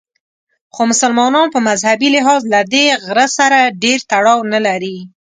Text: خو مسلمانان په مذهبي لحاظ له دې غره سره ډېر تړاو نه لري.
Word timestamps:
خو 0.73 0.81
مسلمانان 0.91 1.47
په 1.53 1.59
مذهبي 1.67 2.09
لحاظ 2.15 2.41
له 2.53 2.59
دې 2.73 2.85
غره 3.05 3.27
سره 3.37 3.59
ډېر 3.83 3.99
تړاو 4.11 4.39
نه 4.53 4.59
لري. 4.67 4.97